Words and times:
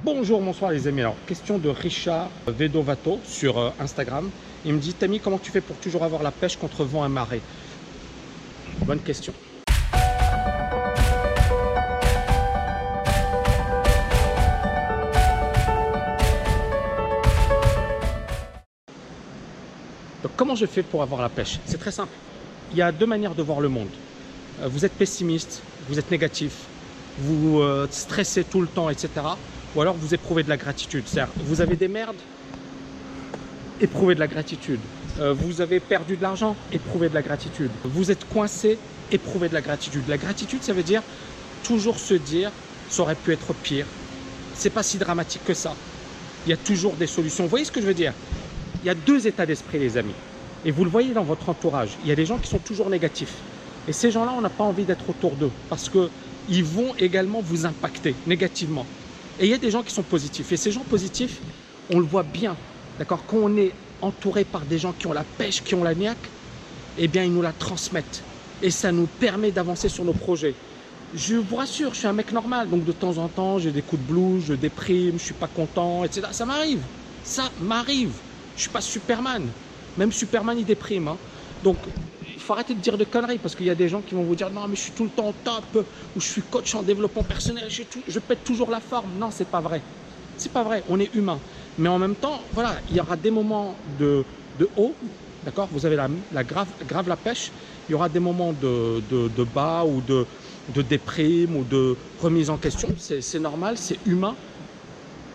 Bonjour, 0.00 0.40
bonsoir 0.40 0.72
les 0.72 0.88
amis. 0.88 1.02
Alors, 1.02 1.14
question 1.26 1.58
de 1.58 1.68
Richard 1.68 2.28
Vedovato 2.48 3.20
sur 3.24 3.58
euh, 3.58 3.70
Instagram. 3.78 4.30
Il 4.64 4.74
me 4.74 4.80
dit 4.80 4.94
Tami, 4.94 5.20
comment 5.20 5.38
tu 5.38 5.52
fais 5.52 5.60
pour 5.60 5.76
toujours 5.76 6.02
avoir 6.02 6.24
la 6.24 6.32
pêche 6.32 6.56
contre 6.56 6.82
vent 6.82 7.06
et 7.06 7.08
marée? 7.08 7.40
Bonne 8.84 8.98
question. 8.98 9.32
Donc, 20.24 20.32
comment 20.36 20.56
je 20.56 20.66
fais 20.66 20.82
pour 20.82 21.02
avoir 21.02 21.22
la 21.22 21.28
pêche? 21.28 21.60
C'est 21.64 21.78
très 21.78 21.92
simple. 21.92 22.12
Il 22.72 22.78
y 22.78 22.82
a 22.82 22.90
deux 22.90 23.06
manières 23.06 23.36
de 23.36 23.42
voir 23.42 23.60
le 23.60 23.68
monde. 23.68 23.90
Euh, 24.62 24.66
Vous 24.66 24.84
êtes 24.84 24.94
pessimiste, 24.94 25.62
vous 25.88 26.00
êtes 26.00 26.10
négatif, 26.10 26.64
vous 27.18 27.60
euh, 27.60 27.86
stressez 27.90 28.42
tout 28.42 28.60
le 28.60 28.66
temps, 28.66 28.90
etc. 28.90 29.10
Ou 29.74 29.80
alors 29.80 29.96
vous 29.96 30.14
éprouvez 30.14 30.42
de 30.42 30.48
la 30.48 30.56
gratitude. 30.56 31.04
Vous 31.36 31.60
avez 31.60 31.76
des 31.76 31.88
merdes, 31.88 32.16
éprouvez 33.80 34.14
de 34.14 34.20
la 34.20 34.28
gratitude. 34.28 34.80
Euh, 35.18 35.32
vous 35.32 35.60
avez 35.60 35.80
perdu 35.80 36.16
de 36.16 36.22
l'argent, 36.22 36.56
éprouvez 36.72 37.08
de 37.08 37.14
la 37.14 37.22
gratitude. 37.22 37.70
Vous 37.84 38.10
êtes 38.10 38.24
coincé, 38.24 38.78
éprouvez 39.10 39.48
de 39.48 39.54
la 39.54 39.60
gratitude. 39.62 40.08
La 40.08 40.18
gratitude, 40.18 40.62
ça 40.62 40.72
veut 40.72 40.82
dire 40.82 41.02
toujours 41.62 41.98
se 41.98 42.14
dire, 42.14 42.50
ça 42.88 43.02
aurait 43.02 43.14
pu 43.14 43.32
être 43.32 43.54
pire. 43.54 43.86
C'est 44.54 44.70
pas 44.70 44.82
si 44.82 44.98
dramatique 44.98 45.44
que 45.44 45.54
ça. 45.54 45.76
Il 46.46 46.50
y 46.50 46.52
a 46.52 46.56
toujours 46.56 46.96
des 46.96 47.06
solutions. 47.06 47.44
Vous 47.44 47.50
voyez 47.50 47.64
ce 47.64 47.70
que 47.70 47.80
je 47.80 47.86
veux 47.86 47.94
dire? 47.94 48.14
Il 48.82 48.86
y 48.86 48.90
a 48.90 48.94
deux 48.94 49.26
états 49.26 49.46
d'esprit, 49.46 49.78
les 49.78 49.96
amis. 49.96 50.14
Et 50.64 50.70
vous 50.70 50.84
le 50.84 50.90
voyez 50.90 51.14
dans 51.14 51.22
votre 51.24 51.48
entourage. 51.48 51.90
Il 52.02 52.08
y 52.08 52.12
a 52.12 52.16
des 52.16 52.26
gens 52.26 52.38
qui 52.38 52.48
sont 52.48 52.58
toujours 52.58 52.90
négatifs. 52.90 53.34
Et 53.88 53.92
ces 53.92 54.10
gens-là, 54.10 54.32
on 54.36 54.40
n'a 54.40 54.50
pas 54.50 54.64
envie 54.64 54.84
d'être 54.84 55.08
autour 55.10 55.36
d'eux 55.36 55.50
parce 55.68 55.88
qu'ils 55.88 56.64
vont 56.64 56.94
également 56.96 57.40
vous 57.40 57.66
impacter 57.66 58.14
négativement. 58.26 58.86
Et 59.38 59.46
il 59.46 59.50
y 59.50 59.54
a 59.54 59.58
des 59.58 59.70
gens 59.70 59.82
qui 59.82 59.92
sont 59.92 60.02
positifs. 60.02 60.52
Et 60.52 60.56
ces 60.56 60.70
gens 60.70 60.84
positifs, 60.84 61.40
on 61.90 61.98
le 61.98 62.06
voit 62.06 62.22
bien. 62.22 62.56
D'accord? 62.98 63.24
Quand 63.26 63.38
on 63.38 63.56
est 63.56 63.72
entouré 64.00 64.44
par 64.44 64.66
des 64.66 64.78
gens 64.78 64.92
qui 64.92 65.06
ont 65.06 65.12
la 65.12 65.24
pêche, 65.24 65.62
qui 65.62 65.74
ont 65.74 65.84
la 65.84 65.94
niaque, 65.94 66.30
eh 66.98 67.08
bien, 67.08 67.24
ils 67.24 67.32
nous 67.32 67.42
la 67.42 67.52
transmettent. 67.52 68.22
Et 68.60 68.70
ça 68.70 68.92
nous 68.92 69.06
permet 69.06 69.50
d'avancer 69.50 69.88
sur 69.88 70.04
nos 70.04 70.12
projets. 70.12 70.54
Je 71.14 71.36
vous 71.36 71.56
rassure, 71.56 71.92
je 71.94 71.98
suis 72.00 72.06
un 72.06 72.12
mec 72.12 72.32
normal. 72.32 72.68
Donc, 72.68 72.84
de 72.84 72.92
temps 72.92 73.18
en 73.18 73.28
temps, 73.28 73.58
j'ai 73.58 73.72
des 73.72 73.82
coups 73.82 74.02
de 74.02 74.06
blues, 74.06 74.44
je 74.44 74.54
déprime, 74.54 75.18
je 75.18 75.24
suis 75.24 75.34
pas 75.34 75.48
content, 75.48 76.04
etc. 76.04 76.28
Ça 76.32 76.46
m'arrive. 76.46 76.80
Ça 77.22 77.50
m'arrive. 77.60 78.12
Je 78.56 78.62
suis 78.62 78.70
pas 78.70 78.80
Superman. 78.80 79.54
Même 79.96 80.12
Superman, 80.12 80.58
il 80.58 80.64
déprime. 80.64 81.08
hein. 81.08 81.18
Donc, 81.62 81.76
faut 82.42 82.52
arrêter 82.52 82.74
de 82.74 82.80
dire 82.80 82.98
de 82.98 83.04
conneries 83.04 83.38
parce 83.38 83.54
qu'il 83.54 83.66
y 83.66 83.70
a 83.70 83.74
des 83.74 83.88
gens 83.88 84.02
qui 84.02 84.14
vont 84.14 84.24
vous 84.24 84.34
dire 84.36 84.50
non 84.50 84.68
mais 84.68 84.76
je 84.76 84.82
suis 84.82 84.92
tout 84.92 85.04
le 85.04 85.10
temps 85.10 85.28
au 85.28 85.32
top 85.32 85.88
ou 86.14 86.20
je 86.20 86.26
suis 86.26 86.42
coach 86.42 86.74
en 86.74 86.82
développement 86.82 87.22
personnel, 87.24 87.64
je, 87.68 87.82
je 88.06 88.18
pète 88.18 88.44
toujours 88.44 88.70
la 88.70 88.80
forme. 88.80 89.18
Non, 89.18 89.30
c'est 89.30 89.48
pas 89.48 89.60
vrai. 89.60 89.82
C'est 90.36 90.52
pas 90.52 90.64
vrai. 90.64 90.82
On 90.88 90.98
est 90.98 91.14
humain. 91.14 91.40
Mais 91.78 91.88
en 91.88 91.98
même 91.98 92.16
temps, 92.16 92.40
voilà, 92.52 92.74
il 92.88 92.96
y 92.96 93.00
aura 93.00 93.16
des 93.16 93.30
moments 93.30 93.76
de, 93.98 94.24
de 94.58 94.68
haut, 94.76 94.96
d'accord 95.44 95.68
Vous 95.70 95.86
avez 95.86 95.96
la, 95.96 96.44
grave, 96.44 96.68
grave 96.86 97.08
la 97.08 97.16
pêche. 97.16 97.52
Il 97.88 97.92
y 97.92 97.94
aura 97.94 98.08
des 98.08 98.20
moments 98.20 98.52
de, 98.52 99.00
de, 99.00 99.44
bas 99.44 99.84
ou 99.84 100.00
de, 100.00 100.26
de 100.74 100.82
déprime 100.82 101.56
ou 101.56 101.64
de 101.64 101.96
remise 102.20 102.50
en 102.50 102.58
question. 102.58 102.88
C'est 102.96 103.20
c'est 103.20 103.40
normal, 103.40 103.76
c'est 103.76 103.98
humain 104.06 104.34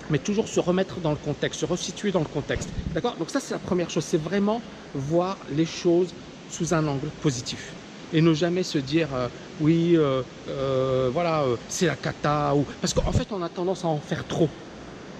mais 0.09 0.19
toujours 0.19 0.47
se 0.47 0.59
remettre 0.61 1.01
dans 1.01 1.11
le 1.11 1.17
contexte, 1.17 1.59
se 1.59 1.65
resituer 1.65 2.11
dans 2.11 2.21
le 2.21 2.25
contexte. 2.25 2.69
D'accord 2.93 3.17
Donc 3.17 3.29
ça, 3.29 3.41
c'est 3.41 3.53
la 3.53 3.59
première 3.59 3.89
chose, 3.89 4.05
c'est 4.05 4.21
vraiment 4.21 4.61
voir 4.93 5.37
les 5.49 5.65
choses 5.65 6.13
sous 6.47 6.73
un 6.73 6.87
angle 6.87 7.11
positif. 7.11 7.77
Et 8.11 8.21
ne 8.21 8.33
jamais 8.33 8.63
se 8.63 8.77
dire, 8.77 9.13
euh, 9.13 9.29
oui, 9.59 9.95
euh, 9.97 10.23
euh, 10.47 11.09
voilà, 11.11 11.45
c'est 11.67 11.85
la 11.87 11.97
cata. 11.97 12.53
Parce 12.81 12.93
qu'en 12.93 13.11
fait, 13.11 13.31
on 13.31 13.41
a 13.41 13.49
tendance 13.49 13.83
à 13.83 13.89
en 13.89 13.99
faire 14.01 14.25
trop. 14.25 14.51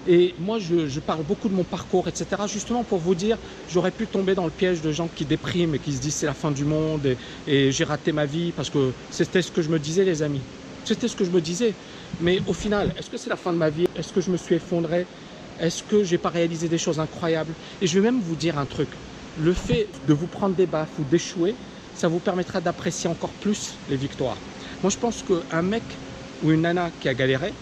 Et 0.06 0.34
moi, 0.38 0.58
je, 0.58 0.86
je 0.86 1.00
parle 1.00 1.24
beaucoup 1.24 1.48
de 1.48 1.54
mon 1.54 1.64
parcours, 1.64 2.08
etc. 2.08 2.46
Justement 2.46 2.84
pour 2.84 2.98
vous 3.00 3.14
dire, 3.14 3.38
j'aurais 3.66 3.92
pu 3.92 4.08
tomber 4.08 4.34
dans 4.34 4.46
le 4.46 4.50
piège 4.52 4.80
de 4.80 4.90
gens 4.92 5.08
qui 5.08 5.26
dépriment 5.26 5.74
et 5.74 5.80
qui 5.80 5.92
se 5.92 6.00
disent 6.00 6.16
c'est 6.16 6.26
la 6.26 6.34
fin 6.34 6.50
du 6.52 6.64
monde 6.64 7.06
et, 7.06 7.18
et 7.46 7.72
j'ai 7.72 7.84
raté 7.84 8.12
ma 8.12 8.24
vie 8.26 8.52
parce 8.52 8.70
que 8.70 8.94
c'était 9.10 9.42
ce 9.42 9.50
que 9.50 9.60
je 9.60 9.68
me 9.70 9.78
disais, 9.78 10.04
les 10.04 10.22
amis. 10.22 10.46
C'était 10.84 11.08
ce 11.08 11.16
que 11.16 11.24
je 11.24 11.30
me 11.30 11.40
disais. 11.42 11.76
Mais 12.18 12.40
au 12.46 12.54
final, 12.54 12.92
est-ce 12.96 13.10
que 13.10 13.18
c'est 13.18 13.28
la 13.30 13.36
fin 13.36 13.52
de 13.52 13.58
ma 13.58 13.68
vie? 13.70 13.84
Est-ce 13.94 14.12
que 14.12 14.20
je 14.20 14.30
me 14.30 14.36
suis 14.38 14.54
effondré? 14.54 15.08
Est-ce 15.58 15.82
que 15.82 16.02
j'ai 16.04 16.18
pas 16.18 16.30
réalisé 16.30 16.68
des 16.68 16.78
choses 16.78 17.00
incroyables? 17.00 17.56
Et 17.80 17.86
je 17.86 17.98
vais 17.98 18.04
même 18.10 18.20
vous 18.22 18.36
dire 18.36 18.56
un 18.58 18.66
truc. 18.66 18.94
Le 19.38 19.52
fait 19.54 19.88
de 20.06 20.12
vous 20.12 20.26
prendre 20.26 20.54
des 20.56 20.66
baffes 20.66 20.98
ou 20.98 21.04
d'échouer, 21.04 21.54
ça 21.94 22.08
vous 22.08 22.20
permettra 22.20 22.60
d'apprécier 22.60 23.08
encore 23.08 23.34
plus 23.34 23.78
les 23.88 23.96
victoires. 23.96 24.36
Moi, 24.82 24.90
je 24.90 24.98
pense 24.98 25.22
qu'un 25.22 25.62
mec 25.62 25.82
ou 26.42 26.50
une 26.50 26.62
nana 26.62 26.90
qui 26.90 27.08
a 27.08 27.14
galéré, 27.14 27.52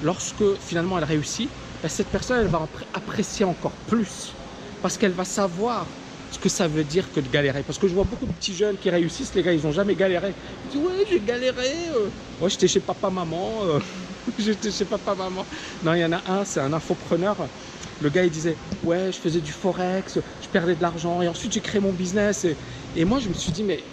lorsque 0.00 0.44
finalement 0.60 0.98
elle 0.98 1.04
réussit, 1.04 1.48
ben, 1.82 1.88
cette 1.88 2.10
personne, 2.10 2.40
elle 2.40 2.48
va 2.48 2.58
appré- 2.58 2.86
apprécier 2.92 3.44
encore 3.44 3.78
plus. 3.86 4.38
Parce 4.82 4.98
qu'elle 4.98 5.12
va 5.12 5.24
savoir 5.24 5.86
ce 6.30 6.38
que 6.38 6.48
ça 6.48 6.68
veut 6.68 6.84
dire 6.84 7.10
que 7.12 7.20
de 7.20 7.28
galérer. 7.28 7.62
Parce 7.62 7.78
que 7.78 7.86
je 7.88 7.94
vois 7.94 8.04
beaucoup 8.04 8.26
de 8.26 8.32
petits 8.32 8.54
jeunes 8.54 8.76
qui 8.78 8.90
réussissent, 8.90 9.34
les 9.34 9.42
gars, 9.42 9.52
ils 9.52 9.62
n'ont 9.62 9.72
jamais 9.72 9.94
galéré. 9.96 10.34
Ils 10.64 10.68
disent, 10.70 10.80
ouais, 10.80 11.04
j'ai 11.08 11.20
galéré. 11.20 11.90
euh. 11.96 12.10
Ouais, 12.40 12.50
j'étais 12.50 12.68
chez 12.68 12.80
papa, 12.80 13.08
maman. 13.10 13.64
euh. 13.66 13.78
j'étais 14.38 14.70
chez 14.72 14.84
papa, 14.84 15.14
maman. 15.14 15.46
Non, 15.82 15.94
il 15.94 16.00
y 16.00 16.04
en 16.04 16.12
a 16.12 16.22
un, 16.30 16.44
c'est 16.44 16.60
un 16.60 16.72
infopreneur. 16.72 17.50
Le 18.00 18.10
gars, 18.10 18.24
il 18.24 18.30
disait, 18.30 18.58
ouais, 18.82 19.12
je 19.12 19.18
faisais 19.20 19.40
du 19.40 19.52
forex, 19.52 20.18
je 20.40 20.48
perdais 20.48 20.76
de 20.76 20.82
l'argent. 20.82 21.22
Et 21.22 21.28
ensuite, 21.28 21.52
j'ai 21.52 21.60
créé 21.60 21.80
mon 21.80 21.92
business. 21.92 22.46
Et, 22.94 23.04
moi, 23.04 23.18
je 23.20 23.28
me 23.28 23.34
suis 23.34 23.52
dit, 23.52 23.64
mais 23.64 23.92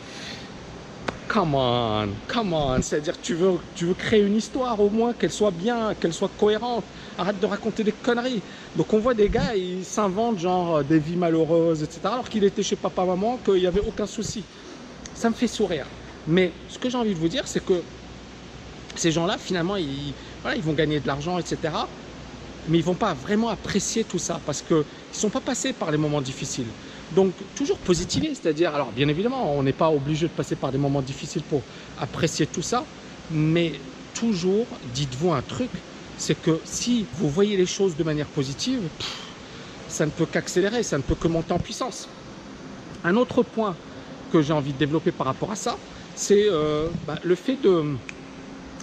Come 1.27 1.55
on, 1.55 2.17
come 2.27 2.51
on. 2.53 2.81
C'est-à-dire 2.81 3.17
tu 3.21 3.35
veux, 3.35 3.59
tu 3.73 3.85
veux 3.85 3.93
créer 3.93 4.21
une 4.21 4.35
histoire 4.35 4.81
au 4.81 4.89
moins, 4.89 5.13
qu'elle 5.13 5.31
soit 5.31 5.51
bien, 5.51 5.95
qu'elle 5.95 6.11
soit 6.13 6.27
cohérente. 6.37 6.91
Arrête 7.17 7.39
de 7.39 7.45
raconter 7.45 7.85
des 7.85 7.93
conneries. 7.93 8.43
Donc 8.75 8.93
on 8.93 8.99
voit 8.99 9.13
des 9.13 9.29
gars, 9.29 9.55
ils 9.55 9.85
s'inventent 9.85 10.39
genre 10.39 10.83
des 10.83 10.99
vies 10.99 11.15
malheureuses, 11.15 11.83
etc. 11.83 12.01
Alors 12.03 12.27
qu'il 12.27 12.43
était 12.43 12.63
chez 12.63 12.75
papa-maman, 12.75 13.37
qu'il 13.37 13.55
n'y 13.55 13.65
avait 13.65 13.79
aucun 13.79 14.07
souci. 14.07 14.49
Ça 15.13 15.29
me 15.29 15.35
fait 15.35 15.47
sourire. 15.47 15.87
Mais 16.25 16.65
ce 16.67 16.77
que 16.77 16.89
j'ai 16.89 16.97
envie 16.97 17.13
de 17.13 17.19
vous 17.19 17.29
dire, 17.29 17.47
c'est 17.47 17.63
que 17.63 17.85
ces 18.95 19.11
gens-là, 19.11 19.37
finalement, 19.37 19.77
ils 19.77 20.15
vont 20.59 20.73
gagner 20.73 20.99
de 20.99 21.07
l'argent, 21.07 21.37
etc. 21.39 21.73
Mais 22.67 22.77
ils 22.77 22.83
vont 22.83 22.95
pas 22.95 23.13
vraiment 23.13 23.49
apprécier 23.49 24.05
tout 24.05 24.19
ça 24.19 24.39
parce 24.45 24.61
qu'ils 24.61 24.77
ne 24.77 24.83
sont 25.11 25.29
pas 25.29 25.41
passés 25.41 25.73
par 25.73 25.91
les 25.91 25.97
moments 25.97 26.21
difficiles. 26.21 26.75
Donc, 27.11 27.43
toujours 27.55 27.79
positiver, 27.79 28.35
c'est-à-dire, 28.35 28.75
alors 28.75 28.91
bien 28.91 29.07
évidemment, 29.07 29.55
on 29.57 29.63
n'est 29.63 29.73
pas 29.73 29.89
obligé 29.91 30.27
de 30.27 30.33
passer 30.33 30.55
par 30.55 30.71
des 30.71 30.77
moments 30.77 31.01
difficiles 31.01 31.43
pour 31.43 31.65
apprécier 31.97 32.47
tout 32.47 32.61
ça, 32.61 32.87
mais 33.29 33.81
toujours, 34.13 34.79
dites-vous 34.83 35.31
un 35.31 35.41
truc, 35.41 35.71
c'est 36.15 36.35
que 36.39 36.61
si 36.63 37.07
vous 37.13 37.29
voyez 37.29 37.57
les 37.57 37.65
choses 37.65 37.95
de 37.95 38.03
manière 38.03 38.29
positive, 38.29 38.89
ça 39.87 40.05
ne 40.05 40.11
peut 40.11 40.25
qu'accélérer, 40.25 40.83
ça 40.83 40.97
ne 40.97 41.03
peut 41.03 41.15
que 41.15 41.27
monter 41.27 41.53
en 41.53 41.59
puissance. 41.59 42.09
Un 43.03 43.15
autre 43.15 43.43
point 43.43 43.77
que 44.29 44.41
j'ai 44.41 44.53
envie 44.53 44.73
de 44.73 44.77
développer 44.77 45.11
par 45.11 45.27
rapport 45.27 45.51
à 45.51 45.55
ça, 45.55 45.79
c'est 46.13 46.45
euh, 46.49 46.91
bah, 47.05 47.19
le 47.23 47.35
fait 47.35 47.59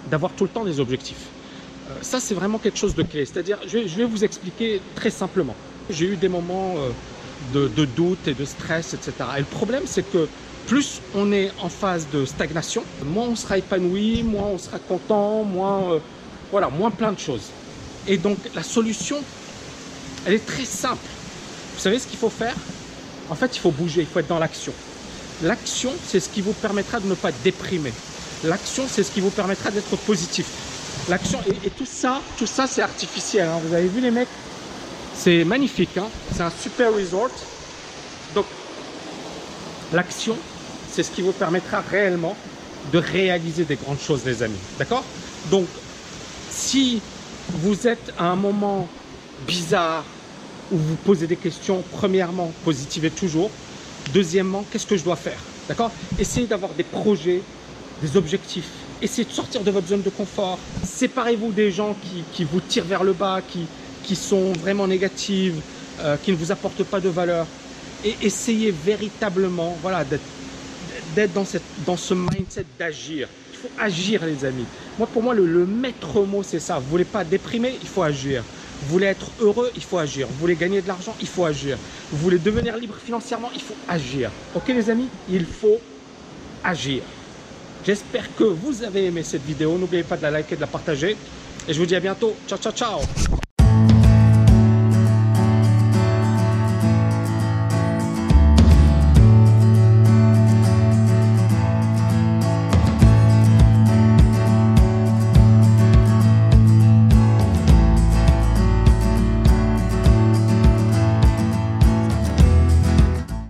d'avoir 0.06 0.34
tout 0.34 0.44
le 0.44 0.50
temps 0.50 0.64
des 0.64 0.80
objectifs. 0.80 1.37
Ça, 2.02 2.20
c'est 2.20 2.34
vraiment 2.34 2.58
quelque 2.58 2.78
chose 2.78 2.94
de 2.94 3.02
clé. 3.02 3.24
C'est-à-dire, 3.24 3.58
je 3.66 3.78
vais, 3.78 4.04
vous 4.04 4.24
expliquer 4.24 4.80
très 4.94 5.10
simplement. 5.10 5.54
J'ai 5.90 6.06
eu 6.06 6.16
des 6.16 6.28
moments 6.28 6.74
euh, 7.54 7.68
de, 7.68 7.84
doute 7.84 8.28
et 8.28 8.34
de 8.34 8.44
stress, 8.44 8.94
etc. 8.94 9.12
Et 9.36 9.40
le 9.40 9.46
problème, 9.46 9.84
c'est 9.86 10.02
que 10.02 10.28
plus 10.66 11.00
on 11.14 11.32
est 11.32 11.50
en 11.62 11.68
phase 11.68 12.06
de 12.12 12.26
stagnation, 12.26 12.84
moins 13.04 13.28
on 13.28 13.36
sera 13.36 13.58
épanoui, 13.58 14.22
moins 14.22 14.48
on 14.48 14.58
sera 14.58 14.78
content, 14.78 15.44
moins, 15.44 15.92
euh, 15.92 16.70
moins 16.70 16.90
plein 16.90 17.12
de 17.12 17.18
choses. 17.18 17.50
Et 18.06 18.18
donc, 18.18 18.38
la 18.54 18.62
solution, 18.62 19.16
elle 20.26 20.34
est 20.34 20.46
très 20.46 20.64
simple. 20.64 21.06
Vous 21.74 21.80
savez 21.80 21.98
ce 21.98 22.06
qu'il 22.06 22.18
faut 22.18 22.30
faire? 22.30 22.54
En 23.30 23.34
fait, 23.34 23.56
il 23.56 23.60
faut 23.60 23.70
bouger, 23.70 24.02
il 24.02 24.06
faut 24.06 24.18
être 24.18 24.28
dans 24.28 24.38
l'action. 24.38 24.72
L'action, 25.42 25.92
c'est 26.06 26.20
ce 26.20 26.28
qui 26.28 26.40
vous 26.40 26.52
permettra 26.52 27.00
de 27.00 27.06
ne 27.06 27.14
pas 27.14 27.30
déprimer. 27.44 27.92
L'action, 28.44 28.84
c'est 28.88 29.02
ce 29.02 29.10
qui 29.10 29.20
vous 29.20 29.30
permettra 29.30 29.70
d'être 29.70 29.96
positif. 29.98 30.46
L'action, 31.08 31.38
et, 31.64 31.70
tout 31.70 31.86
ça, 31.86 32.20
tout 32.38 32.46
ça, 32.46 32.66
c'est 32.66 32.82
artificiel. 32.82 33.48
hein. 33.48 33.58
Vous 33.64 33.74
avez 33.74 33.88
vu 33.88 34.00
les 34.00 34.10
mecs? 34.10 34.28
C'est 35.14 35.44
magnifique. 35.44 35.96
hein. 35.96 36.06
c'est 36.34 36.42
un 36.42 36.50
super 36.50 36.92
resort. 36.94 37.30
Donc, 38.34 38.44
l'action, 39.92 40.36
c'est 40.92 41.02
ce 41.02 41.10
qui 41.10 41.22
vous 41.22 41.32
permettra 41.32 41.80
réellement 41.90 42.36
de 42.92 42.98
réaliser 42.98 43.64
des 43.64 43.76
grandes 43.76 44.00
choses, 44.00 44.24
les 44.24 44.42
amis. 44.42 44.58
D'accord? 44.78 45.04
Donc, 45.50 45.66
si 46.50 47.00
vous 47.50 47.86
êtes 47.86 48.12
à 48.18 48.26
un 48.26 48.36
moment 48.36 48.86
bizarre 49.46 50.04
où 50.70 50.76
vous 50.76 50.96
posez 50.96 51.26
des 51.26 51.36
questions, 51.36 51.82
premièrement, 51.92 52.52
positivez 52.64 53.10
toujours. 53.10 53.50
Deuxièmement, 54.12 54.64
qu'est-ce 54.70 54.86
que 54.86 54.96
je 54.96 55.04
dois 55.04 55.16
faire? 55.16 55.38
D'accord? 55.68 55.90
Essayez 56.18 56.46
d'avoir 56.46 56.72
des 56.72 56.82
projets, 56.84 57.42
des 58.02 58.16
objectifs. 58.16 58.68
Essayez 59.00 59.24
de 59.26 59.32
sortir 59.32 59.62
de 59.62 59.70
votre 59.70 59.86
zone 59.88 60.02
de 60.02 60.10
confort. 60.10 60.58
Séparez-vous 60.98 61.52
des 61.52 61.70
gens 61.70 61.94
qui, 62.34 62.42
vous 62.42 62.58
tirent 62.60 62.84
vers 62.84 63.04
le 63.04 63.12
bas, 63.12 63.40
qui, 64.02 64.16
sont 64.16 64.52
vraiment 64.54 64.88
négatives, 64.88 65.60
euh, 66.00 66.16
qui 66.16 66.32
ne 66.32 66.36
vous 66.36 66.50
apportent 66.50 66.82
pas 66.82 66.98
de 66.98 67.08
valeur. 67.08 67.46
Et 68.04 68.16
essayez 68.20 68.72
véritablement 68.72 69.76
voilà, 69.80 70.04
d'être 71.14 71.32
dans 71.32 71.96
ce 71.96 72.14
mindset 72.14 72.64
d'agir. 72.80 73.28
Il 73.52 73.58
faut 73.58 73.70
agir 73.80 74.26
les 74.26 74.44
amis. 74.44 74.64
Moi 74.98 75.06
pour 75.06 75.22
moi 75.22 75.34
le, 75.34 75.46
le 75.46 75.66
maître 75.66 76.20
mot 76.22 76.42
c'est 76.42 76.58
ça. 76.58 76.80
Vous 76.80 76.90
voulez 76.90 77.04
pas 77.04 77.22
déprimer, 77.22 77.78
il 77.80 77.88
faut 77.88 78.02
agir. 78.02 78.42
Vous 78.82 78.88
voulez 78.88 79.06
être 79.06 79.30
heureux, 79.40 79.70
il 79.76 79.84
faut 79.84 79.98
agir. 79.98 80.26
Vous 80.26 80.40
voulez 80.40 80.56
gagner 80.56 80.82
de 80.82 80.88
l'argent, 80.88 81.14
il 81.20 81.28
faut 81.28 81.44
agir. 81.44 81.78
Vous 82.10 82.18
voulez 82.18 82.38
devenir 82.38 82.76
libre 82.76 82.96
financièrement, 82.96 83.50
il 83.54 83.62
faut 83.62 83.76
agir. 83.88 84.32
Ok 84.56 84.66
les 84.66 84.90
amis? 84.90 85.06
Il 85.30 85.46
faut 85.46 85.78
agir. 86.64 87.02
J'espère 87.84 88.34
que 88.36 88.44
vous 88.44 88.82
avez 88.82 89.06
aimé 89.06 89.22
cette 89.22 89.44
vidéo. 89.44 89.78
N'oubliez 89.78 90.02
pas 90.02 90.16
de 90.16 90.22
la 90.22 90.30
liker, 90.30 90.56
de 90.56 90.60
la 90.60 90.66
partager. 90.66 91.16
Et 91.66 91.72
je 91.72 91.78
vous 91.78 91.86
dis 91.86 91.96
à 91.96 92.00
bientôt. 92.00 92.34
Ciao, 92.46 92.58
ciao, 92.58 92.72
ciao 92.72 93.00